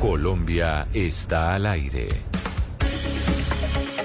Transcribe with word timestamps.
Colombia 0.00 0.86
está 0.94 1.54
al 1.54 1.66
aire. 1.66 2.08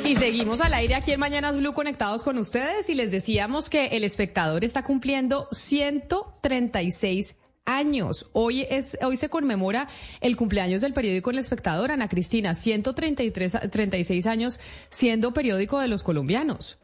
Y 0.03 0.15
seguimos 0.15 0.59
al 0.59 0.73
aire 0.73 0.95
aquí 0.95 1.11
en 1.11 1.19
Mañanas 1.19 1.55
Blue 1.57 1.73
conectados 1.73 2.23
con 2.23 2.39
ustedes 2.39 2.89
y 2.89 2.95
les 2.95 3.11
decíamos 3.11 3.69
que 3.69 3.85
el 3.87 4.03
espectador 4.03 4.63
está 4.65 4.83
cumpliendo 4.83 5.47
136 5.51 7.35
años. 7.65 8.27
Hoy 8.33 8.65
es 8.71 8.97
hoy 9.03 9.17
se 9.17 9.29
conmemora 9.29 9.87
el 10.19 10.35
cumpleaños 10.35 10.81
del 10.81 10.93
periódico 10.93 11.29
El 11.29 11.37
Espectador, 11.37 11.91
Ana 11.91 12.09
Cristina, 12.09 12.55
133 12.55 13.69
36 13.69 14.25
años 14.25 14.59
siendo 14.89 15.31
periódico 15.31 15.79
de 15.79 15.89
los 15.89 16.01
colombianos. 16.01 16.79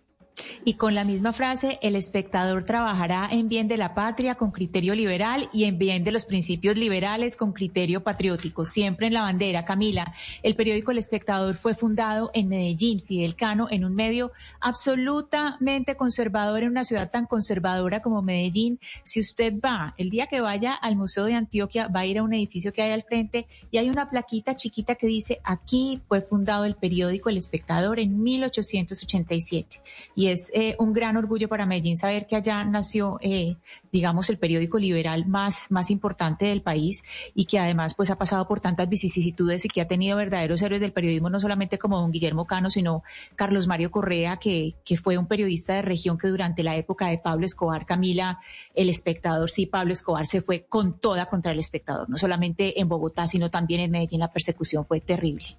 Y 0.65 0.73
con 0.73 0.93
la 0.93 1.05
misma 1.05 1.31
frase, 1.31 1.79
el 1.81 1.95
espectador 1.95 2.63
trabajará 2.63 3.29
en 3.31 3.47
bien 3.47 3.69
de 3.69 3.77
la 3.77 3.95
patria 3.95 4.35
con 4.35 4.51
criterio 4.51 4.93
liberal 4.93 5.49
y 5.53 5.63
en 5.63 5.77
bien 5.77 6.03
de 6.03 6.11
los 6.11 6.25
principios 6.25 6.75
liberales 6.75 7.37
con 7.37 7.53
criterio 7.53 8.03
patriótico. 8.03 8.65
Siempre 8.65 9.07
en 9.07 9.13
la 9.13 9.21
bandera, 9.21 9.63
Camila. 9.63 10.13
El 10.43 10.55
periódico 10.55 10.91
El 10.91 10.97
Espectador 10.97 11.55
fue 11.55 11.75
fundado 11.75 12.29
en 12.33 12.49
Medellín, 12.49 13.01
Fidel 13.01 13.35
Cano, 13.35 13.67
en 13.69 13.85
un 13.85 13.95
medio 13.95 14.33
absolutamente 14.59 15.95
conservador, 15.95 16.63
en 16.63 16.71
una 16.71 16.83
ciudad 16.83 17.09
tan 17.09 17.25
conservadora 17.25 18.01
como 18.01 18.21
Medellín. 18.21 18.79
Si 19.03 19.21
usted 19.21 19.53
va, 19.63 19.93
el 19.97 20.09
día 20.09 20.27
que 20.27 20.41
vaya 20.41 20.73
al 20.73 20.97
Museo 20.97 21.25
de 21.25 21.35
Antioquia, 21.35 21.87
va 21.87 22.01
a 22.01 22.05
ir 22.05 22.17
a 22.19 22.23
un 22.23 22.33
edificio 22.33 22.73
que 22.73 22.81
hay 22.81 22.91
al 22.91 23.03
frente 23.03 23.47
y 23.71 23.77
hay 23.77 23.89
una 23.89 24.09
plaquita 24.09 24.57
chiquita 24.57 24.95
que 24.95 25.07
dice, 25.07 25.39
aquí 25.43 26.01
fue 26.07 26.21
fundado 26.21 26.65
el 26.65 26.75
periódico 26.75 27.29
El 27.29 27.37
Espectador 27.37 27.99
en 27.99 28.21
1887. 28.21 29.81
Y 30.15 30.27
es 30.27 30.48
eh, 30.53 30.75
un 30.79 30.93
gran 30.93 31.17
orgullo 31.17 31.47
para 31.47 31.65
Medellín 31.65 31.97
saber 31.97 32.27
que 32.27 32.35
allá 32.35 32.63
nació, 32.63 33.17
eh, 33.21 33.57
digamos, 33.91 34.29
el 34.29 34.37
periódico 34.37 34.77
liberal 34.79 35.27
más, 35.27 35.71
más 35.71 35.91
importante 35.91 36.45
del 36.45 36.61
país 36.61 37.03
y 37.33 37.45
que 37.45 37.59
además 37.59 37.95
pues 37.95 38.09
ha 38.09 38.17
pasado 38.17 38.47
por 38.47 38.59
tantas 38.59 38.89
vicisitudes 38.89 39.65
y 39.65 39.69
que 39.69 39.81
ha 39.81 39.87
tenido 39.87 40.17
verdaderos 40.17 40.61
héroes 40.61 40.81
del 40.81 40.93
periodismo, 40.93 41.29
no 41.29 41.39
solamente 41.39 41.77
como 41.77 41.99
don 41.99 42.11
Guillermo 42.11 42.45
Cano, 42.45 42.69
sino 42.69 43.03
Carlos 43.35 43.67
Mario 43.67 43.91
Correa, 43.91 44.37
que, 44.37 44.75
que 44.83 44.97
fue 44.97 45.17
un 45.17 45.27
periodista 45.27 45.73
de 45.75 45.81
región 45.81 46.17
que 46.17 46.27
durante 46.27 46.63
la 46.63 46.75
época 46.75 47.07
de 47.07 47.17
Pablo 47.17 47.45
Escobar, 47.45 47.85
Camila, 47.85 48.39
el 48.73 48.89
espectador, 48.89 49.49
sí, 49.49 49.65
Pablo 49.65 49.93
Escobar 49.93 50.25
se 50.25 50.41
fue 50.41 50.65
con 50.67 50.99
toda 50.99 51.27
contra 51.27 51.51
el 51.51 51.59
espectador, 51.59 52.09
no 52.09 52.17
solamente 52.17 52.79
en 52.79 52.87
Bogotá, 52.89 53.27
sino 53.27 53.49
también 53.49 53.81
en 53.81 53.91
Medellín, 53.91 54.19
la 54.19 54.31
persecución 54.31 54.85
fue 54.85 55.01
terrible. 55.01 55.57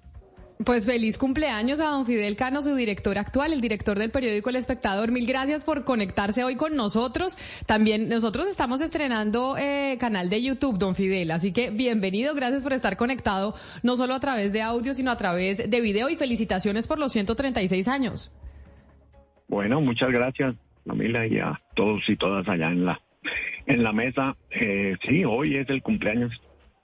Pues 0.65 0.85
feliz 0.85 1.17
cumpleaños 1.17 1.79
a 1.79 1.85
don 1.85 2.05
Fidel 2.05 2.35
Cano, 2.35 2.61
su 2.61 2.75
director 2.75 3.17
actual, 3.17 3.53
el 3.53 3.61
director 3.61 3.97
del 3.97 4.11
periódico 4.11 4.49
El 4.49 4.57
Espectador. 4.57 5.11
Mil 5.11 5.25
gracias 5.25 5.63
por 5.63 5.85
conectarse 5.85 6.43
hoy 6.43 6.55
con 6.55 6.75
nosotros. 6.75 7.37
También 7.65 8.09
nosotros 8.09 8.47
estamos 8.47 8.81
estrenando 8.81 9.57
eh, 9.57 9.97
canal 9.99 10.29
de 10.29 10.43
YouTube, 10.43 10.77
don 10.77 10.93
Fidel. 10.93 11.31
Así 11.31 11.51
que 11.51 11.71
bienvenido, 11.71 12.35
gracias 12.35 12.63
por 12.63 12.73
estar 12.73 12.95
conectado, 12.95 13.55
no 13.81 13.95
solo 13.95 14.13
a 14.13 14.19
través 14.19 14.53
de 14.53 14.61
audio, 14.61 14.93
sino 14.93 15.09
a 15.09 15.17
través 15.17 15.69
de 15.69 15.81
video. 15.81 16.09
Y 16.09 16.15
felicitaciones 16.15 16.85
por 16.85 16.99
los 16.99 17.11
136 17.11 17.87
años. 17.87 18.31
Bueno, 19.47 19.81
muchas 19.81 20.11
gracias, 20.11 20.55
Camila, 20.85 21.25
y 21.25 21.39
a 21.39 21.59
todos 21.75 22.07
y 22.07 22.15
todas 22.17 22.47
allá 22.47 22.67
en 22.67 22.85
la, 22.85 23.01
en 23.65 23.83
la 23.83 23.93
mesa. 23.93 24.35
Eh, 24.51 24.95
sí, 25.07 25.25
hoy 25.25 25.57
es 25.57 25.69
el 25.69 25.81
cumpleaños 25.81 26.39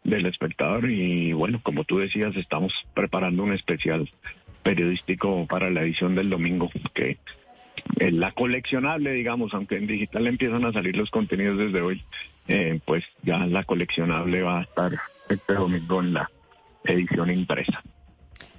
del 0.08 0.26
espectador 0.26 0.90
y 0.90 1.34
bueno, 1.34 1.60
como 1.62 1.84
tú 1.84 2.00
decías, 2.00 2.36
estamos 2.36 2.74
preparando 2.94 3.44
un 3.44 3.54
especial 3.54 4.10
periodístico 4.64 5.46
para 5.48 5.70
la 5.70 5.82
edición 5.82 6.16
del 6.16 6.30
domingo, 6.30 6.72
que 6.94 7.18
la 8.00 8.32
coleccionable, 8.32 9.12
digamos, 9.12 9.54
aunque 9.54 9.78
en 9.78 9.86
digital 9.86 10.28
empiezan 10.28 10.66
a 10.66 10.72
salir 10.72 10.96
los 10.96 11.12
contenidos 11.12 11.58
desde 11.58 11.82
hoy, 11.82 12.04
eh, 12.48 12.80
pues 12.86 13.04
ya 13.24 13.46
la 13.46 13.64
coleccionable 13.66 14.42
va 14.42 14.60
a 14.60 14.64
estar 14.64 14.98
este 15.30 15.54
domingo 15.54 16.02
en 16.02 16.14
la 16.14 16.32
edición 16.86 17.30
impresa. 17.30 17.84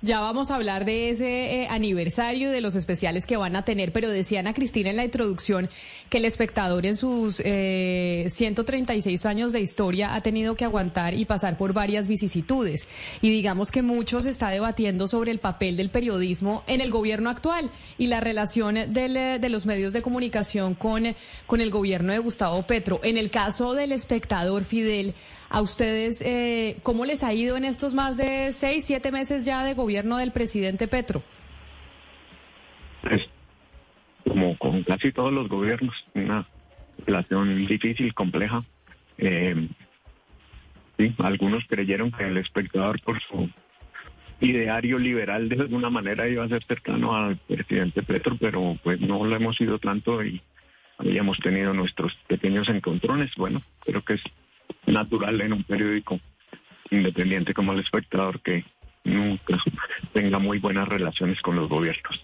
Ya 0.00 0.20
vamos 0.20 0.52
a 0.52 0.54
hablar 0.54 0.84
de 0.84 1.10
ese 1.10 1.62
eh, 1.62 1.68
aniversario 1.68 2.52
de 2.52 2.60
los 2.60 2.77
especiales 2.77 3.27
que 3.27 3.36
van 3.36 3.56
a 3.56 3.64
tener, 3.64 3.91
pero 3.91 4.08
decía 4.08 4.38
Ana 4.38 4.54
Cristina 4.54 4.91
en 4.91 4.96
la 4.96 5.04
introducción 5.04 5.68
que 6.09 6.19
el 6.19 6.25
espectador 6.25 6.86
en 6.86 6.97
sus 6.97 7.42
eh, 7.44 8.28
136 8.31 9.26
años 9.26 9.53
de 9.53 9.60
historia 9.60 10.14
ha 10.14 10.20
tenido 10.20 10.54
que 10.54 10.64
aguantar 10.64 11.14
y 11.14 11.25
pasar 11.25 11.56
por 11.56 11.72
varias 11.72 12.06
vicisitudes. 12.06 12.87
Y 13.22 13.31
digamos 13.31 13.72
que 13.72 13.82
mucho 13.82 14.22
se 14.22 14.31
está 14.31 14.50
debatiendo 14.50 15.08
sobre 15.08 15.32
el 15.32 15.41
papel 15.41 15.76
del 15.76 15.91
periodismo 15.91 16.62
en 16.69 16.81
el 16.81 16.92
gobierno 16.92 17.28
actual 17.28 17.69
y 17.98 18.06
la 18.06 18.20
relación 18.20 18.76
del, 18.92 19.16
eh, 19.16 19.38
de 19.41 19.48
los 19.48 19.66
medios 19.66 19.92
de 19.92 20.03
comunicación 20.03 20.76
con, 20.76 21.16
con 21.48 21.60
el 21.60 21.70
gobierno 21.72 22.12
de 22.12 22.20
Gustavo 22.20 22.62
Petro. 22.62 23.00
En 23.03 23.19
el 23.19 23.32
caso 23.32 23.75
del 23.75 23.91
espectador 23.91 24.62
Fidel, 24.62 25.14
a 25.50 25.62
ustedes, 25.62 26.22
eh, 26.22 26.78
¿cómo 26.82 27.04
les 27.04 27.25
ha 27.25 27.32
ido 27.32 27.56
en 27.56 27.64
estos 27.64 27.94
más 27.94 28.16
de 28.16 28.53
seis, 28.53 28.84
siete 28.84 29.10
meses 29.12 29.44
ya 29.44 29.64
de 29.64 29.75
gobierno 29.75 30.19
del 30.19 30.32
presidente 30.32 30.88
Petro? 30.88 31.22
Es 33.10 33.28
como 34.25 34.58
con 34.58 34.82
casi 34.82 35.12
todos 35.12 35.32
los 35.32 35.48
gobiernos, 35.48 35.94
una 36.14 36.47
relación 37.06 37.66
difícil, 37.66 38.12
compleja. 38.12 38.62
Eh, 39.16 39.69
sí, 40.98 41.14
algunos 41.19 41.64
creyeron 41.66 42.12
que 42.12 42.25
el 42.25 42.37
espectador 42.37 43.00
por 43.00 43.20
su 43.22 43.48
ideario 44.41 44.98
liberal 44.98 45.48
de 45.48 45.56
alguna 45.62 45.91
manera 45.91 46.28
iba 46.28 46.44
a 46.44 46.48
ser 46.48 46.62
cercano 46.64 47.16
al 47.16 47.37
presidente 47.38 48.03
Petro, 48.03 48.37
pero 48.38 48.76
pues 48.82 49.00
no 49.00 49.25
lo 49.25 49.34
hemos 49.34 49.60
ido 49.60 49.78
tanto 49.78 50.22
y 50.22 50.41
habíamos 50.98 51.38
tenido 51.38 51.72
nuestros 51.72 52.14
pequeños 52.26 52.69
encontrones. 52.69 53.31
Bueno, 53.37 53.62
creo 53.84 54.03
que 54.03 54.14
es 54.14 54.22
natural 54.93 55.41
en 55.41 55.53
un 55.53 55.65
periódico 55.65 56.21
independiente 56.91 57.54
como 57.54 57.72
el 57.72 57.81
espectador 57.81 58.41
que 58.41 58.65
nunca 59.04 59.59
tenga 60.12 60.38
muy 60.38 60.59
buenas 60.59 60.88
relaciones 60.88 61.41
con 61.41 61.56
los 61.56 61.69
gobiernos. 61.69 62.21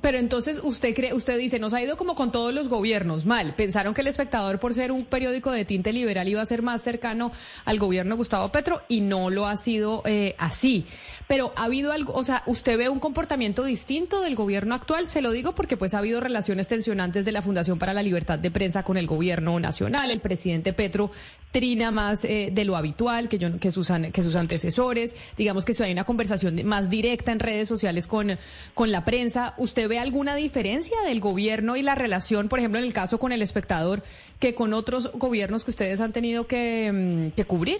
Pero 0.00 0.18
entonces 0.18 0.60
usted 0.64 0.94
cree, 0.94 1.12
usted 1.12 1.38
dice, 1.38 1.58
nos 1.58 1.74
ha 1.74 1.82
ido 1.82 1.96
como 1.96 2.14
con 2.14 2.32
todos 2.32 2.54
los 2.54 2.68
gobiernos, 2.68 3.26
mal. 3.26 3.54
Pensaron 3.54 3.92
que 3.92 4.00
el 4.00 4.06
espectador, 4.06 4.58
por 4.58 4.72
ser 4.72 4.90
un 4.90 5.04
periódico 5.04 5.50
de 5.50 5.66
tinte 5.66 5.92
liberal, 5.92 6.28
iba 6.28 6.40
a 6.40 6.46
ser 6.46 6.62
más 6.62 6.82
cercano 6.82 7.30
al 7.66 7.78
gobierno 7.78 8.16
Gustavo 8.16 8.50
Petro 8.50 8.82
y 8.88 9.02
no 9.02 9.28
lo 9.28 9.46
ha 9.46 9.56
sido 9.56 10.02
eh, 10.06 10.34
así. 10.38 10.86
Pero 11.28 11.52
ha 11.56 11.64
habido 11.64 11.92
algo, 11.92 12.14
o 12.14 12.24
sea, 12.24 12.42
usted 12.46 12.78
ve 12.78 12.88
un 12.88 13.00
comportamiento 13.00 13.64
distinto 13.64 14.22
del 14.22 14.34
gobierno 14.34 14.74
actual, 14.74 15.06
se 15.06 15.20
lo 15.20 15.30
digo 15.30 15.54
porque 15.54 15.76
pues 15.76 15.92
ha 15.92 15.98
habido 15.98 16.20
relaciones 16.20 16.68
tensionantes 16.68 17.26
de 17.26 17.32
la 17.32 17.42
Fundación 17.42 17.78
para 17.78 17.92
la 17.92 18.02
Libertad 18.02 18.38
de 18.38 18.50
Prensa 18.50 18.84
con 18.84 18.96
el 18.96 19.06
gobierno 19.06 19.60
nacional. 19.60 20.10
El 20.10 20.20
presidente 20.20 20.72
Petro 20.72 21.10
trina 21.52 21.90
más 21.90 22.24
eh, 22.24 22.50
de 22.52 22.64
lo 22.64 22.76
habitual 22.76 23.28
que, 23.28 23.38
yo, 23.38 23.60
que, 23.60 23.70
sus, 23.70 23.92
que 24.12 24.22
sus 24.22 24.34
antecesores. 24.34 25.14
Digamos 25.36 25.64
que 25.64 25.74
si 25.74 25.82
hay 25.82 25.92
una 25.92 26.04
conversación 26.04 26.66
más 26.66 26.90
directa 26.90 27.30
en 27.30 27.38
redes 27.38 27.68
sociales 27.68 28.06
con, 28.06 28.30
con 28.74 28.90
la 28.90 29.04
prensa, 29.04 29.54
¿usted 29.58 29.88
ve 29.88 29.98
alguna 29.98 30.34
diferencia 30.34 30.96
del 31.06 31.20
gobierno 31.20 31.76
y 31.76 31.82
la 31.82 31.94
relación, 31.94 32.48
por 32.48 32.58
ejemplo, 32.58 32.78
en 32.80 32.86
el 32.86 32.92
caso 32.92 33.18
con 33.18 33.30
el 33.32 33.42
espectador, 33.42 34.02
que 34.40 34.54
con 34.54 34.72
otros 34.72 35.12
gobiernos 35.12 35.64
que 35.64 35.70
ustedes 35.70 36.00
han 36.00 36.12
tenido 36.12 36.46
que, 36.46 36.90
mm, 36.92 37.36
que 37.36 37.44
cubrir? 37.44 37.78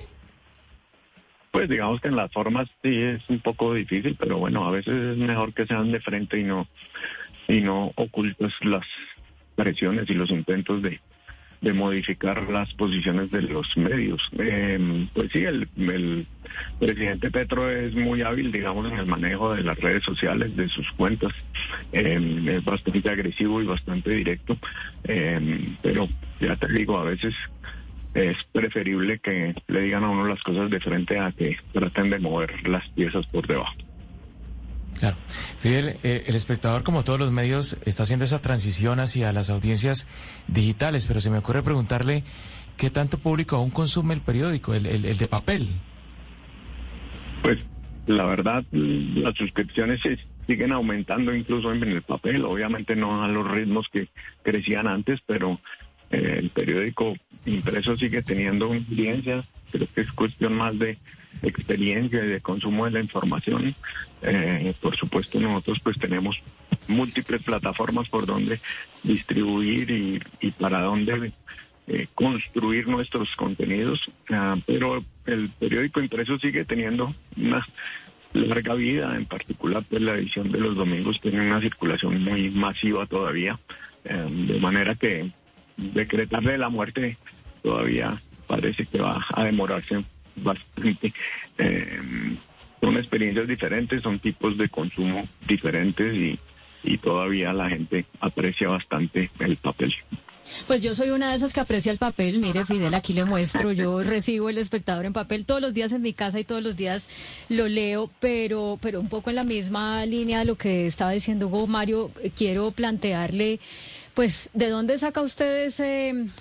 Pues 1.50 1.68
digamos 1.68 2.00
que 2.00 2.08
en 2.08 2.16
las 2.16 2.32
formas 2.32 2.68
sí 2.82 2.96
es 2.96 3.22
un 3.28 3.40
poco 3.40 3.74
difícil, 3.74 4.16
pero 4.18 4.38
bueno, 4.38 4.66
a 4.66 4.70
veces 4.70 4.94
es 4.94 5.16
mejor 5.18 5.52
que 5.52 5.66
sean 5.66 5.92
de 5.92 6.00
frente 6.00 6.38
y 6.38 6.44
no 6.44 6.66
y 7.48 7.60
no 7.60 7.92
ocultas 7.96 8.52
las 8.62 8.86
presiones 9.56 10.08
y 10.08 10.14
los 10.14 10.30
intentos 10.30 10.82
de, 10.82 11.00
de 11.62 11.72
modificar 11.72 12.50
las 12.50 12.72
posiciones 12.74 13.30
de 13.30 13.42
los 13.42 13.66
medios. 13.76 14.20
Eh, 14.38 15.08
pues 15.14 15.30
sí, 15.32 15.44
el, 15.44 15.68
presidente 16.78 17.30
Petro 17.30 17.70
es 17.70 17.94
muy 17.94 18.20
hábil, 18.22 18.50
digamos, 18.50 18.90
en 18.90 18.98
el 18.98 19.06
manejo 19.06 19.54
de 19.54 19.62
las 19.62 19.78
redes 19.78 20.02
sociales, 20.02 20.54
de 20.56 20.68
sus 20.68 20.90
cuentas. 20.92 21.32
Eh, 21.92 22.42
es 22.46 22.64
bastante 22.64 23.08
agresivo 23.08 23.62
y 23.62 23.66
bastante 23.66 24.10
directo. 24.10 24.58
Eh, 25.04 25.76
pero 25.82 26.08
ya 26.40 26.56
te 26.56 26.70
digo, 26.72 26.98
a 26.98 27.04
veces 27.04 27.34
es 28.14 28.36
preferible 28.52 29.20
que 29.20 29.54
le 29.68 29.80
digan 29.82 30.04
a 30.04 30.10
uno 30.10 30.26
las 30.26 30.42
cosas 30.42 30.68
de 30.68 30.80
frente 30.80 31.18
a 31.18 31.30
que 31.30 31.56
traten 31.72 32.10
de 32.10 32.18
mover 32.18 32.68
las 32.68 32.86
piezas 32.90 33.24
por 33.28 33.46
debajo. 33.46 33.74
Claro. 34.98 35.16
Fidel, 35.58 35.96
eh, 36.02 36.24
el 36.26 36.34
espectador, 36.34 36.84
como 36.84 37.04
todos 37.04 37.18
los 37.18 37.32
medios, 37.32 37.76
está 37.84 38.04
haciendo 38.04 38.24
esa 38.24 38.40
transición 38.40 39.00
hacia 39.00 39.32
las 39.32 39.50
audiencias 39.50 40.06
digitales, 40.48 41.06
pero 41.06 41.20
se 41.20 41.30
me 41.30 41.38
ocurre 41.38 41.62
preguntarle 41.62 42.24
qué 42.76 42.90
tanto 42.90 43.18
público 43.18 43.56
aún 43.56 43.70
consume 43.70 44.14
el 44.14 44.20
periódico, 44.20 44.74
el, 44.74 44.84
de 44.84 45.28
papel. 45.28 45.68
Pues 47.42 47.58
la 48.06 48.24
verdad, 48.24 48.64
las 48.70 49.34
suscripciones 49.36 50.00
se 50.00 50.18
siguen 50.46 50.72
aumentando 50.72 51.34
incluso 51.34 51.72
en 51.72 51.82
el 51.84 52.02
papel, 52.02 52.44
obviamente 52.44 52.96
no 52.96 53.22
a 53.22 53.28
los 53.28 53.48
ritmos 53.48 53.88
que 53.88 54.08
crecían 54.42 54.86
antes, 54.86 55.20
pero 55.26 55.60
eh, 56.10 56.36
el 56.38 56.50
periódico 56.50 57.14
impreso 57.46 57.96
sigue 57.96 58.22
teniendo 58.22 58.66
audiencia, 58.66 59.44
creo 59.70 59.88
que 59.94 60.00
es 60.02 60.12
cuestión 60.12 60.54
más 60.54 60.78
de 60.78 60.98
experiencia 61.42 62.24
y 62.24 62.28
de 62.28 62.40
consumo 62.40 62.84
de 62.84 62.92
la 62.92 63.00
información. 63.00 63.74
Eh, 64.22 64.74
por 64.80 64.96
supuesto, 64.96 65.40
nosotros 65.40 65.80
pues 65.82 65.98
tenemos 65.98 66.36
múltiples 66.88 67.42
plataformas 67.42 68.08
por 68.08 68.26
donde 68.26 68.60
distribuir 69.02 70.20
y, 70.40 70.50
para 70.52 70.82
dónde 70.82 71.32
eh, 71.88 72.06
construir 72.14 72.88
nuestros 72.88 73.34
contenidos, 73.36 74.00
ah, 74.30 74.56
pero 74.66 75.04
el 75.26 75.50
periódico 75.50 76.00
impreso 76.00 76.38
sigue 76.38 76.64
teniendo 76.64 77.14
una 77.36 77.66
larga 78.32 78.74
vida, 78.74 79.14
en 79.16 79.26
particular 79.26 79.84
pues 79.88 80.00
la 80.00 80.14
edición 80.14 80.50
de 80.50 80.60
los 80.60 80.76
domingos 80.76 81.20
tiene 81.20 81.40
una 81.40 81.60
circulación 81.60 82.22
muy 82.22 82.50
masiva 82.50 83.06
todavía, 83.06 83.58
eh, 84.04 84.28
de 84.30 84.58
manera 84.60 84.94
que 84.94 85.30
decretarle 85.76 86.58
la 86.58 86.68
muerte 86.68 87.18
todavía 87.62 88.20
parece 88.46 88.86
que 88.86 89.00
va 89.00 89.24
a 89.32 89.44
demorarse 89.44 90.04
bastante. 90.36 91.12
Eh, 91.58 92.36
son 92.80 92.96
experiencias 92.96 93.46
diferentes, 93.46 94.02
son 94.02 94.18
tipos 94.18 94.58
de 94.58 94.68
consumo 94.68 95.28
diferentes 95.46 96.14
y, 96.14 96.38
y 96.82 96.98
todavía 96.98 97.52
la 97.52 97.68
gente 97.68 98.06
aprecia 98.20 98.68
bastante 98.68 99.30
el 99.38 99.56
papel. 99.56 99.94
Pues 100.66 100.82
yo 100.82 100.94
soy 100.94 101.10
una 101.10 101.30
de 101.30 101.36
esas 101.36 101.52
que 101.52 101.60
aprecia 101.60 101.92
el 101.92 101.98
papel. 101.98 102.38
Mire, 102.38 102.64
Fidel, 102.64 102.94
aquí 102.94 103.12
le 103.12 103.24
muestro. 103.24 103.72
Yo 103.72 104.02
recibo 104.02 104.48
el 104.48 104.58
espectador 104.58 105.06
en 105.06 105.12
papel 105.12 105.44
todos 105.44 105.60
los 105.60 105.74
días 105.74 105.92
en 105.92 106.02
mi 106.02 106.12
casa 106.12 106.40
y 106.40 106.44
todos 106.44 106.62
los 106.62 106.76
días 106.76 107.08
lo 107.48 107.68
leo, 107.68 108.10
pero, 108.20 108.78
pero 108.80 109.00
un 109.00 109.08
poco 109.08 109.30
en 109.30 109.36
la 109.36 109.44
misma 109.44 110.04
línea 110.06 110.40
de 110.40 110.44
lo 110.44 110.56
que 110.56 110.86
estaba 110.86 111.12
diciendo 111.12 111.46
Hugo 111.46 111.66
Mario, 111.66 112.10
quiero 112.36 112.70
plantearle 112.70 113.60
pues, 114.14 114.50
¿de 114.52 114.68
dónde 114.68 114.98
saca 114.98 115.22
usted 115.22 115.66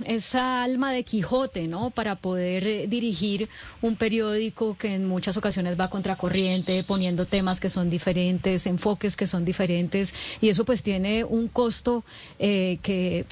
esa 0.05 0.63
alma 0.63 0.91
de 0.91 1.03
Quijote, 1.03 1.67
¿no? 1.67 1.89
Para 1.89 2.15
poder 2.15 2.67
eh, 2.67 2.87
dirigir 2.87 3.47
un 3.81 3.95
periódico 3.95 4.75
que 4.77 4.93
en 4.93 5.07
muchas 5.07 5.37
ocasiones 5.37 5.79
va 5.79 5.89
contracorriente, 5.89 6.83
poniendo 6.83 7.25
temas 7.25 7.59
que 7.59 7.69
son 7.69 7.89
diferentes, 7.89 8.65
enfoques 8.65 9.15
que 9.15 9.25
son 9.25 9.45
diferentes, 9.45 10.13
y 10.41 10.49
eso 10.49 10.65
pues 10.65 10.83
tiene 10.83 11.23
un 11.23 11.47
costo 11.47 12.03
eh, 12.39 12.79
que, 12.83 13.25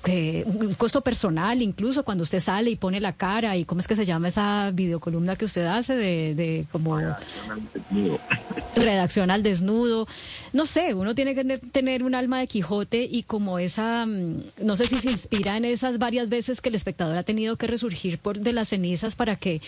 un 0.45 0.73
costo 0.75 1.01
personal, 1.01 1.61
incluso 1.61 2.03
cuando 2.03 2.23
usted 2.23 2.39
sale 2.39 2.69
y 2.69 2.75
pone 2.75 3.01
la 3.01 3.13
cara 3.13 3.57
y 3.57 3.65
cómo 3.65 3.81
es 3.81 3.87
que 3.87 3.95
se 3.95 4.05
llama 4.05 4.29
esa 4.29 4.71
videocolumna 4.71 5.35
que 5.35 5.45
usted 5.45 5.65
hace 5.65 5.95
de, 5.95 6.35
de 6.35 6.65
como 6.71 6.97
redacción 8.75 9.31
al 9.31 9.43
desnudo. 9.43 10.07
No 10.53 10.65
sé, 10.65 10.93
uno 10.93 11.13
tiene 11.13 11.35
que 11.35 11.57
tener 11.57 12.03
un 12.03 12.15
alma 12.15 12.39
de 12.39 12.47
Quijote 12.47 13.03
y 13.03 13.23
como 13.23 13.59
esa 13.59 14.05
mm, 14.05 14.28
no 14.61 14.75
sé 14.75 14.87
si 14.87 14.99
se 15.01 15.11
inspira 15.11 15.57
en 15.57 15.65
esas 15.65 15.97
varias 15.97 16.29
veces 16.29 16.61
que 16.61 16.69
el 16.69 16.75
espectador 16.75 17.17
ha 17.17 17.23
tenido 17.23 17.55
que 17.55 17.67
resurgir 17.67 18.17
por 18.17 18.39
de 18.39 18.53
las 18.53 18.69
cenizas 18.69 19.15
para 19.15 19.35
que 19.35 19.61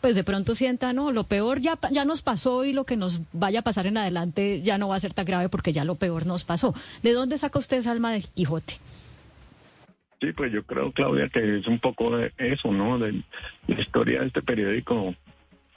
pues 0.00 0.14
de 0.14 0.24
pronto 0.24 0.54
sienta, 0.54 0.92
no, 0.92 1.10
lo 1.10 1.24
peor 1.24 1.60
ya, 1.60 1.78
ya 1.90 2.04
nos 2.04 2.22
pasó 2.22 2.64
y 2.64 2.72
lo 2.72 2.84
que 2.84 2.96
nos 2.96 3.22
vaya 3.32 3.60
a 3.60 3.62
pasar 3.62 3.86
en 3.86 3.96
adelante 3.96 4.62
ya 4.62 4.78
no 4.78 4.88
va 4.88 4.96
a 4.96 5.00
ser 5.00 5.12
tan 5.12 5.24
grave 5.24 5.48
porque 5.48 5.72
ya 5.72 5.84
lo 5.84 5.96
peor 5.96 6.26
nos 6.26 6.44
pasó. 6.44 6.74
¿De 7.02 7.12
dónde 7.12 7.38
saca 7.38 7.58
usted 7.58 7.78
esa 7.78 7.90
alma 7.90 8.12
de 8.12 8.22
Quijote? 8.22 8.74
Sí, 10.20 10.32
pues 10.32 10.52
yo 10.52 10.62
creo, 10.64 10.92
Claudia, 10.92 11.28
que 11.28 11.58
es 11.58 11.66
un 11.66 11.78
poco 11.78 12.16
de 12.16 12.32
eso, 12.38 12.72
¿no? 12.72 12.98
De 12.98 13.22
la 13.68 13.80
historia 13.80 14.20
de 14.20 14.28
este 14.28 14.42
periódico 14.42 15.14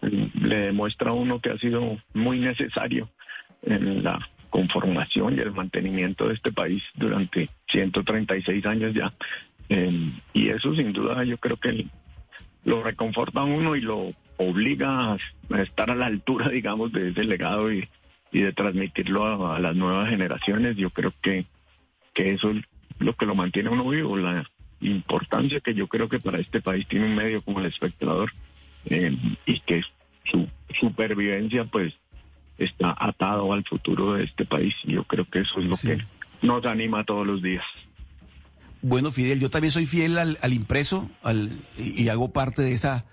le 0.02 0.56
demuestra 0.56 1.12
a 1.12 1.14
uno 1.14 1.40
que 1.40 1.52
ha 1.52 1.58
sido 1.60 1.98
muy 2.14 2.40
necesario 2.40 3.10
en 3.62 4.04
la 4.04 4.20
conformación 4.52 5.36
y 5.36 5.40
el 5.40 5.52
mantenimiento 5.52 6.28
de 6.28 6.36
este 6.36 6.52
país 6.52 6.84
durante 6.94 7.50
136 7.70 8.64
años 8.68 8.94
ya. 8.94 9.12
Em, 9.70 10.20
y 10.34 10.50
eso 10.50 10.76
sin 10.76 10.94
duda 10.94 11.24
yo 11.24 11.38
creo 11.38 11.58
que 11.58 11.88
lo 12.66 12.84
reconforta 12.84 13.40
a 13.40 13.46
uno 13.46 13.76
y 13.76 13.82
lo 13.82 14.14
obliga 14.38 15.14
a, 15.14 15.62
estar 15.62 15.90
a 15.90 15.96
la 15.96 16.06
altura, 16.06 16.50
digamos, 16.60 16.92
de 16.92 17.10
ese 17.10 17.24
legado 17.24 17.74
y, 17.74 17.88
de 18.32 18.54
transmitirlo 18.54 19.52
a, 19.52 19.60
las 19.60 19.76
nuevas 19.76 20.10
generaciones. 20.10 20.78
Yo 20.78 20.90
creo 20.90 21.14
que, 21.22 21.46
que 22.14 22.34
eso 22.34 22.52
es 22.52 22.64
lo 23.00 23.14
que 23.14 23.26
lo 23.26 23.36
mantiene 23.36 23.70
uno 23.70 23.90
vivo, 23.90 24.16
la 24.16 24.46
importancia 24.80 25.60
que 25.60 25.74
yo 25.74 25.88
creo 25.88 26.08
que 26.08 26.20
para 26.20 26.40
este 26.40 26.62
país 26.62 26.88
tiene 26.88 27.06
un 27.06 27.16
medio 27.16 27.42
como 27.42 27.60
el 27.60 27.66
espectador 27.66 28.32
em, 28.86 29.36
y 29.46 29.60
que 29.60 29.82
su 30.26 30.48
supervivencia 30.80 31.66
pues 31.66 31.94
está 32.66 32.96
atado 32.98 33.54
al 33.54 33.64
futuro 33.64 34.14
de 34.14 34.26
este 34.26 34.46
país. 34.46 34.74
Y 34.84 34.94
yo 34.94 35.04
creo 35.04 35.26
que 35.30 35.40
eso 35.40 35.60
es 35.60 35.66
lo 35.66 35.78
que 35.78 36.06
nos 36.42 36.66
anima 36.66 37.04
todos 37.04 37.26
los 37.26 37.42
días. 37.42 37.64
Bueno, 38.82 39.12
Fidel, 39.12 39.40
yo 39.40 39.50
también 39.50 39.72
soy 39.72 39.86
fiel 39.86 40.18
al, 40.18 40.54
impreso 40.54 41.10
al, 41.22 41.52
y, 41.78 42.08
hago 42.10 42.32
parte 42.32 42.64
de 42.64 42.74
esa, 42.74 43.06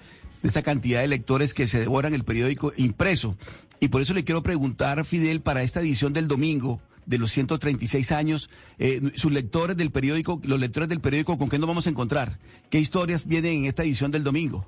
de 0.42 0.48
esa 0.48 0.62
cantidad 0.62 1.00
de 1.00 1.08
lectores 1.08 1.52
que 1.52 1.66
se 1.66 1.78
devoran 1.78 2.14
el 2.14 2.24
periódico 2.24 2.72
impreso. 2.76 3.36
Y 3.80 3.88
por 3.88 4.00
eso 4.00 4.14
le 4.14 4.24
quiero 4.24 4.42
preguntar, 4.42 5.04
Fidel, 5.04 5.42
para 5.42 5.62
esta 5.62 5.80
edición 5.80 6.12
del 6.12 6.26
domingo 6.26 6.80
de 7.04 7.18
los 7.18 7.30
136 7.32 8.12
años, 8.12 8.50
eh, 8.78 9.00
sus 9.14 9.32
lectores 9.32 9.76
del 9.76 9.90
periódico, 9.90 10.40
los 10.44 10.60
lectores 10.60 10.88
del 10.88 11.00
periódico, 11.00 11.38
¿con 11.38 11.48
qué 11.48 11.58
nos 11.58 11.68
vamos 11.68 11.86
a 11.86 11.90
encontrar? 11.90 12.38
¿Qué 12.70 12.78
historias 12.78 13.26
vienen 13.26 13.58
en 13.58 13.64
esta 13.66 13.82
edición 13.82 14.10
del 14.10 14.24
domingo? 14.24 14.66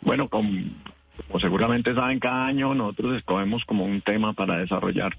Bueno, 0.00 0.28
con 0.28 0.74
como 1.26 1.40
seguramente 1.40 1.94
saben, 1.94 2.18
cada 2.18 2.46
año 2.46 2.74
nosotros 2.74 3.16
escogemos 3.16 3.64
como 3.64 3.84
un 3.84 4.00
tema 4.00 4.32
para 4.32 4.58
desarrollar 4.58 5.16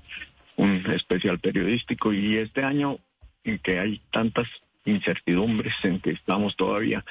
un 0.55 0.83
especial 0.91 1.39
periodístico 1.39 2.13
y 2.13 2.37
este 2.37 2.63
año 2.63 2.99
en 3.43 3.59
que 3.59 3.79
hay 3.79 4.01
tantas 4.11 4.47
incertidumbres, 4.85 5.73
en 5.83 5.99
que 5.99 6.11
estamos 6.11 6.55
todavía 6.55 7.03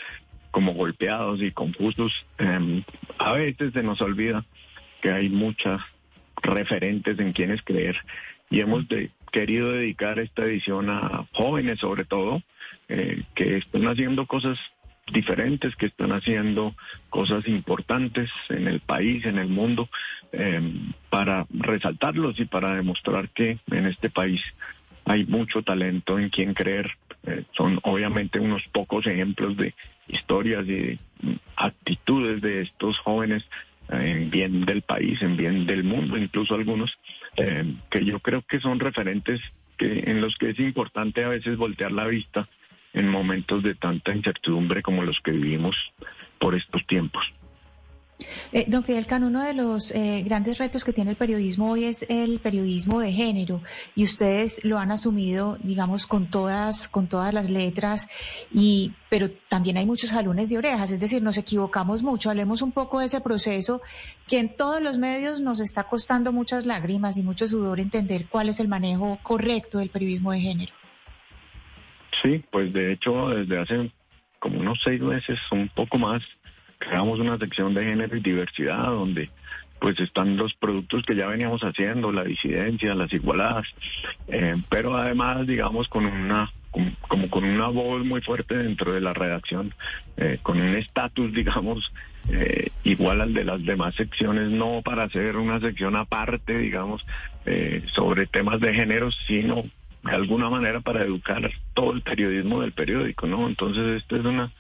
como 0.51 0.75
golpeados 0.75 1.43
y 1.43 1.51
confusos, 1.51 2.13
em, 2.39 2.85
a 3.19 3.33
veces 3.33 3.73
se 3.73 3.83
nos 3.83 4.01
olvida 4.01 4.45
que 5.01 5.11
hay 5.11 5.29
muchas 5.31 5.81
referentes 6.43 7.19
en 7.19 7.33
quienes 7.33 7.63
creer 7.63 7.97
y 8.51 8.61
hemos 8.61 8.85
querido 9.33 9.73
dedicar 9.73 10.19
esta 10.19 10.45
edición 10.45 10.91
a 10.91 11.27
jóvenes 11.33 11.79
sobre 11.81 12.05
todo, 12.05 12.43
eh, 12.89 13.23
que 13.35 13.57
están 13.57 13.87
haciendo 13.89 14.27
cosas 14.27 14.59
diferentes 15.13 15.77
que 15.77 15.87
están 15.87 16.13
haciendo 16.13 16.75
cosas 17.11 17.47
importantes 17.47 18.31
en 18.49 18.67
el 18.67 18.81
país, 18.81 19.25
en 19.27 19.39
el 19.39 19.49
mundo, 19.49 19.89
em, 20.33 20.93
para 21.11 21.47
resaltarlos 21.51 22.39
y 22.41 22.47
para 22.47 22.75
demostrar 22.75 23.29
que 23.31 23.59
en 23.71 23.87
este 23.87 24.11
país 24.11 24.41
hay 25.05 25.25
mucho 25.25 25.63
talento 25.63 26.19
en 26.19 26.31
quien 26.31 26.55
creer. 26.55 26.91
Eh, 27.25 27.45
son 27.57 27.79
obviamente 27.83 28.41
unos 28.41 28.63
pocos 28.73 29.07
ejemplos 29.07 29.57
de 29.57 29.75
historias 30.09 30.65
y 30.65 30.73
de 30.73 30.99
actitudes 31.57 32.41
de 32.41 32.63
estos 32.63 32.99
jóvenes 32.99 33.45
en 33.89 34.31
bien 34.31 34.65
del 34.65 34.83
país, 34.83 35.21
en 35.23 35.37
bien 35.37 35.67
del 35.67 35.85
mundo, 35.85 36.17
incluso 36.17 36.55
algunos 36.55 36.99
em, 37.37 37.79
que 37.91 38.05
yo 38.05 38.21
creo 38.21 38.43
que 38.43 38.61
son 38.61 38.81
referentes 38.81 39.41
que 39.77 40.05
en 40.07 40.21
los 40.21 40.37
que 40.37 40.51
es 40.51 40.59
importante 40.59 41.25
a 41.25 41.29
veces 41.29 41.57
voltear 41.57 41.93
la 41.93 42.07
vista 42.07 42.49
en 42.93 43.09
momentos 43.09 43.63
de 43.63 43.75
tanta 43.75 44.15
incertidumbre 44.15 44.83
como 44.83 45.03
los 45.03 45.21
que 45.21 45.33
vivimos 45.33 45.77
por 46.39 46.55
estos 46.55 46.87
tiempos. 46.87 47.25
Eh, 48.53 48.67
don 48.69 48.85
Fidel 48.85 49.07
Can, 49.07 49.25
uno 49.25 49.43
de 49.43 49.55
los 49.55 49.91
eh, 49.91 50.23
grandes 50.25 50.59
retos 50.59 50.85
que 50.85 50.93
tiene 50.93 51.11
el 51.11 51.17
periodismo 51.17 51.73
hoy 51.73 51.85
es 51.85 52.07
el 52.09 52.39
periodismo 52.41 53.01
de 53.01 53.13
género 53.13 53.63
y 53.95 54.05
ustedes 54.05 54.65
lo 54.65 54.79
han 54.79 54.91
asumido, 54.91 55.59
digamos, 55.63 56.07
con 56.07 56.31
todas, 56.31 56.89
con 56.89 57.09
todas 57.09 57.33
las 57.35 57.51
letras 57.51 58.09
y, 58.53 58.93
pero 59.11 59.31
también 59.49 59.77
hay 59.77 59.87
muchos 59.87 60.11
jalones 60.11 60.51
de 60.51 60.59
orejas, 60.59 60.91
es 60.91 61.01
decir, 61.01 61.23
nos 61.23 61.37
equivocamos 61.37 62.03
mucho. 62.03 62.31
Hablemos 62.31 62.63
un 62.63 62.73
poco 62.73 63.01
de 63.01 63.07
ese 63.07 63.21
proceso 63.21 63.81
que 64.29 64.39
en 64.39 64.55
todos 64.55 64.81
los 64.81 64.99
medios 64.99 65.41
nos 65.41 65.61
está 65.61 65.85
costando 65.85 66.33
muchas 66.33 66.67
lágrimas 66.67 67.17
y 67.17 67.23
mucho 67.23 67.49
sudor 67.49 67.81
entender 67.81 68.27
cuál 68.29 68.49
es 68.49 68.61
el 68.61 68.69
manejo 68.69 69.19
correcto 69.23 69.79
del 69.79 69.91
periodismo 69.91 70.33
de 70.33 70.41
género. 70.41 70.82
Sí, 72.21 72.45
pues 72.51 72.73
de 72.73 72.93
hecho 72.93 73.31
desde 73.31 73.59
hace 73.59 73.91
como 74.39 74.59
unos 74.59 74.81
seis 74.83 75.01
meses, 75.01 75.39
un 75.53 75.69
poco 75.69 75.99
más, 75.99 76.23
creamos 76.79 77.21
una 77.21 77.39
sección 77.39 77.75
de 77.75 77.85
género 77.85 78.17
y 78.17 78.21
diversidad 78.21 78.87
donde 78.87 79.31
pues 79.83 79.99
están 79.99 80.37
los 80.37 80.55
productos 80.55 81.05
que 81.05 81.17
ya 81.17 81.27
veníamos 81.27 81.63
haciendo, 81.63 82.13
la 82.13 82.23
disidencia, 82.23 82.95
las 82.95 83.13
igualadas, 83.13 83.67
eh, 84.29 84.55
pero 84.69 84.97
además, 84.97 85.45
digamos, 85.47 85.89
con 85.89 86.07
una 86.07 86.53
como, 86.71 87.29
con 87.29 87.45
una 87.45 87.67
voz 87.67 88.05
muy 88.05 88.21
fuerte 88.23 88.57
dentro 88.57 88.93
de 88.93 89.01
la 89.01 89.13
redacción, 89.13 89.75
eh, 90.17 90.39
con 90.43 90.61
un 90.61 90.75
estatus, 90.77 91.33
digamos, 91.35 91.93
eh, 92.29 92.71
igual 92.85 93.21
al 93.21 93.35
de 93.35 93.45
las 93.45 93.63
demás 93.65 93.95
secciones, 93.97 94.51
no 94.51 94.83
para 94.85 95.05
hacer 95.05 95.37
una 95.37 95.61
sección 95.61 95.97
aparte, 95.97 96.57
digamos, 96.57 97.05
sobre 97.93 98.27
temas 98.27 98.61
de 98.61 98.73
género, 98.73 99.11
sino 99.27 99.65
de 100.03 100.13
alguna 100.13 100.51
manera 100.51 100.81
para 100.81 101.05
educar 101.05 101.51
todo 101.75 101.93
el 101.93 102.03
periodismo 102.03 102.61
del 102.61 102.73
periódico, 102.73 103.27
¿no? 103.27 103.47
Entonces, 103.47 104.03
esta 104.03 104.17
es 104.17 104.25
una, 104.25 104.51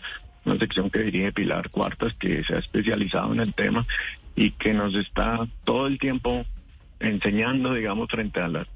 una 0.44 0.58
sección 0.58 0.90
que 0.90 1.00
dirige 1.00 1.32
Pilar 1.32 1.70
Cuartas, 1.70 2.14
que 2.14 2.44
se 2.44 2.54
ha 2.54 2.58
especializado 2.58 3.32
en 3.32 3.40
el 3.40 3.54
tema 3.54 3.86
y 4.36 4.52
que 4.52 4.72
nos 4.72 4.94
está 4.94 5.46
todo 5.64 5.86
el 5.86 5.98
tiempo 5.98 6.44
enseñando, 7.00 7.74
digamos, 7.74 8.08
frente 8.08 8.40
a 8.40 8.48
las 8.48 8.68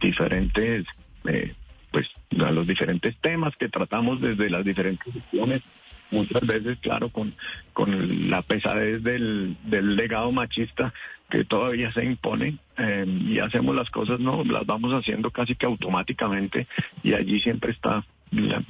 diferentes, 0.00 0.86
eh, 1.24 1.54
pues, 1.90 2.08
a 2.40 2.50
los 2.50 2.66
diferentes 2.66 3.16
temas 3.18 3.54
que 3.56 3.68
tratamos 3.68 4.20
desde 4.20 4.50
las 4.50 4.64
diferentes 4.64 5.12
secciones 5.12 5.62
muchas 6.10 6.46
veces, 6.46 6.78
claro, 6.80 7.08
con, 7.10 7.32
con 7.72 8.30
la 8.30 8.42
pesadez 8.42 9.02
del, 9.02 9.56
del 9.64 9.96
legado 9.96 10.32
machista 10.32 10.92
que 11.30 11.44
todavía 11.44 11.92
se 11.92 12.04
impone 12.04 12.56
em, 12.76 13.28
y 13.28 13.38
hacemos 13.38 13.74
las 13.74 13.90
cosas, 13.90 14.18
no, 14.18 14.44
las 14.44 14.64
vamos 14.64 14.92
haciendo 14.92 15.30
casi 15.30 15.54
que 15.54 15.66
automáticamente 15.66 16.66
y 17.02 17.14
allí 17.14 17.40
siempre 17.40 17.72
está 17.72 18.04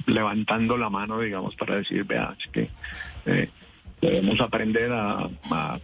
levantando 0.05 0.77
la 0.77 0.89
mano, 0.89 1.19
digamos, 1.19 1.55
para 1.55 1.77
decir, 1.77 2.03
vea, 2.05 2.35
es 2.37 2.51
que 2.51 2.69
eh, 3.25 3.49
debemos 4.01 4.39
aprender 4.39 4.91
a, 4.91 5.29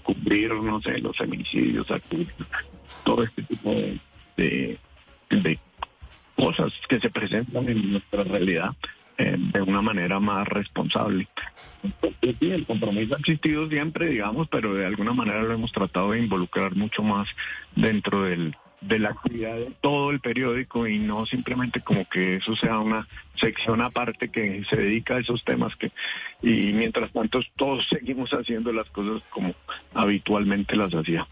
cubrir, 0.03 0.53
no 0.53 0.81
sé, 0.81 0.99
los 0.99 1.17
feminicidios, 1.17 1.89
a 1.91 1.99
cubrir 1.99 2.33
todo 3.03 3.23
este 3.23 3.43
tipo 3.43 3.73
de, 4.37 4.79
de, 5.29 5.59
cosas 6.35 6.73
que 6.89 6.99
se 6.99 7.09
presentan 7.09 7.69
en 7.69 7.93
nuestra 7.93 8.23
realidad 8.23 8.75
eh, 9.17 9.35
de 9.37 9.61
una 9.61 9.81
manera 9.81 10.19
más 10.19 10.47
responsable. 10.47 11.27
el 12.21 12.65
compromiso 12.65 13.15
ha 13.15 13.19
existido 13.19 13.69
siempre, 13.69 14.07
digamos, 14.07 14.47
pero 14.49 14.73
de 14.73 14.85
alguna 14.85 15.13
manera 15.13 15.43
lo 15.43 15.53
hemos 15.53 15.71
tratado 15.71 16.11
de 16.11 16.19
involucrar 16.19 16.75
mucho 16.75 17.01
más 17.01 17.27
dentro 17.75 18.23
del, 18.23 18.55
de 18.81 18.99
la 18.99 19.09
actividad 19.09 19.55
de 19.55 19.71
todo 19.81 20.11
el 20.11 20.19
periódico 20.19 20.87
y 20.87 20.99
no 20.99 21.25
simplemente 21.25 21.81
como 21.81 22.05
que 22.09 22.35
eso 22.35 22.55
sea 22.55 22.79
una 22.79 23.07
sección 23.35 23.81
aparte 23.81 24.29
que 24.29 24.63
se 24.69 24.75
dedica 24.75 25.15
a 25.15 25.19
esos 25.19 25.43
temas 25.43 25.75
que 25.75 25.91
y 26.41 26.73
mientras 26.73 27.11
tanto 27.11 27.39
todos 27.55 27.85
seguimos 27.89 28.31
haciendo 28.31 28.71
las 28.71 28.89
cosas 28.89 29.23
como 29.29 29.53
habitualmente 29.93 30.75
las 30.75 30.93
hacíamos. 30.93 31.29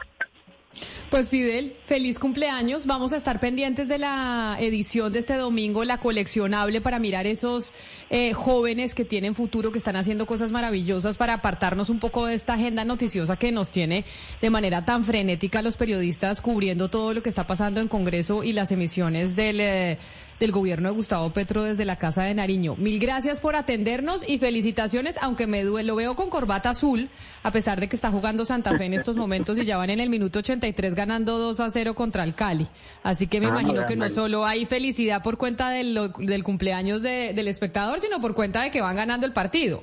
Pues 1.13 1.29
Fidel, 1.29 1.75
feliz 1.85 2.17
cumpleaños. 2.17 2.87
Vamos 2.87 3.13
a 3.13 3.17
estar 3.17 3.39
pendientes 3.39 3.87
de 3.87 3.99
la 3.99 4.57
edición 4.59 5.13
de 5.13 5.19
este 5.19 5.35
domingo, 5.35 5.83
la 5.83 5.99
coleccionable, 5.99 6.81
para 6.81 6.97
mirar 6.97 7.27
esos 7.27 7.75
eh, 8.09 8.33
jóvenes 8.33 8.95
que 8.95 9.05
tienen 9.05 9.35
futuro, 9.35 9.71
que 9.71 9.77
están 9.77 9.95
haciendo 9.95 10.25
cosas 10.25 10.51
maravillosas 10.51 11.19
para 11.19 11.35
apartarnos 11.35 11.91
un 11.91 11.99
poco 11.99 12.25
de 12.25 12.33
esta 12.33 12.53
agenda 12.55 12.83
noticiosa 12.83 13.35
que 13.35 13.51
nos 13.51 13.69
tiene 13.69 14.05
de 14.41 14.49
manera 14.49 14.85
tan 14.85 15.03
frenética 15.03 15.61
los 15.61 15.77
periodistas 15.77 16.41
cubriendo 16.41 16.89
todo 16.89 17.13
lo 17.13 17.21
que 17.21 17.29
está 17.29 17.45
pasando 17.45 17.79
en 17.79 17.89
Congreso 17.89 18.43
y 18.43 18.53
las 18.53 18.71
emisiones 18.71 19.35
del... 19.35 19.59
Eh, 19.59 19.99
del 20.43 20.51
gobierno 20.51 20.89
de 20.89 20.95
Gustavo 20.95 21.29
Petro 21.31 21.63
desde 21.63 21.85
la 21.85 21.95
Casa 21.95 22.23
de 22.23 22.33
Nariño. 22.33 22.75
Mil 22.75 22.99
gracias 22.99 23.39
por 23.39 23.55
atendernos 23.55 24.27
y 24.27 24.39
felicitaciones, 24.39 25.17
aunque 25.21 25.47
me 25.47 25.63
duele, 25.63 25.87
lo 25.87 25.95
veo 25.95 26.17
con 26.17 26.29
corbata 26.29 26.71
azul, 26.71 27.07
a 27.43 27.51
pesar 27.51 27.79
de 27.79 27.87
que 27.87 27.95
está 27.95 28.11
jugando 28.11 28.43
Santa 28.43 28.77
Fe 28.77 28.83
en 28.83 28.93
estos 28.93 29.15
momentos 29.15 29.57
y 29.57 29.63
ya 29.63 29.77
van 29.77 29.89
en 29.89 30.01
el 30.01 30.09
minuto 30.09 30.39
83 30.39 30.95
ganando 30.95 31.37
2 31.37 31.61
a 31.61 31.69
0 31.69 31.93
contra 31.93 32.25
el 32.25 32.35
Cali. 32.35 32.67
Así 33.03 33.27
que 33.27 33.39
me 33.39 33.45
ah, 33.45 33.49
imagino 33.51 33.85
que 33.85 33.95
no 33.95 34.09
solo 34.09 34.45
hay 34.45 34.65
felicidad 34.65 35.23
por 35.23 35.37
cuenta 35.37 35.69
del, 35.69 36.11
del 36.17 36.43
cumpleaños 36.43 37.03
del 37.03 37.47
espectador, 37.47 38.01
sino 38.01 38.19
por 38.19 38.35
cuenta 38.35 38.63
de 38.63 38.71
que 38.71 38.81
van 38.81 38.97
ganando 38.97 39.25
el 39.25 39.31
partido. 39.31 39.81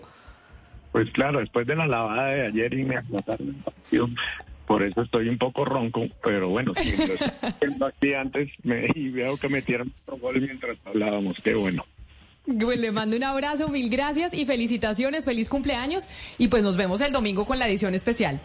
Pues 0.93 1.11
claro, 1.12 1.40
después 1.40 1.67
de 1.67 1.75
la 1.75 1.87
lavada 1.87 2.26
de 2.26 2.47
ayer 2.49 2.75
y 2.75 2.85
me 2.85 2.99
aplazaron 2.99 3.49
el 3.49 3.55
partido, 3.55 4.11
por 4.71 4.85
eso 4.85 5.03
estoy 5.03 5.29
un 5.29 5.37
poco 5.37 5.65
ronco, 5.65 6.07
pero 6.23 6.49
bueno, 6.49 6.73
si 6.81 6.95
lo 6.97 7.87
aquí 7.87 8.15
antes 8.17 8.50
me, 8.62 8.87
y 8.95 9.09
veo 9.09 9.37
que 9.37 9.49
metieron 9.49 9.93
otro 10.05 10.19
gol 10.19 10.41
mientras 10.41 10.79
hablábamos, 10.85 11.41
qué 11.43 11.55
bueno. 11.55 11.85
Pues 12.47 12.79
le 12.79 12.93
mando 12.93 13.17
un 13.17 13.25
abrazo, 13.25 13.69
mil 13.69 13.91
gracias 13.91 14.33
y 14.33 14.47
felicitaciones, 14.47 15.25
feliz 15.25 15.49
cumpleaños 15.49 16.07
y 16.39 16.47
pues 16.47 16.62
nos 16.62 16.77
vemos 16.77 17.00
el 17.00 17.11
domingo 17.11 17.47
con 17.47 17.59
la 17.59 17.67
edición 17.67 17.97
especial. 17.97 18.41